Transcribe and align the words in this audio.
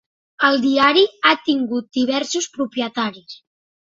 El 0.47 0.55
diari 0.61 1.03
ha 1.27 1.33
tingut 1.49 1.91
diversos 1.97 2.47
propietaris. 2.57 3.37